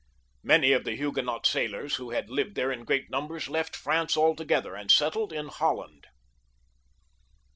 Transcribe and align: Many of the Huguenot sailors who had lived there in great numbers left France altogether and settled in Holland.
Many 0.41 0.71
of 0.71 0.83
the 0.83 0.95
Huguenot 0.95 1.45
sailors 1.45 1.97
who 1.97 2.09
had 2.09 2.27
lived 2.27 2.55
there 2.55 2.71
in 2.71 2.85
great 2.85 3.11
numbers 3.11 3.47
left 3.47 3.75
France 3.75 4.17
altogether 4.17 4.73
and 4.73 4.89
settled 4.89 5.31
in 5.31 5.49
Holland. 5.49 6.07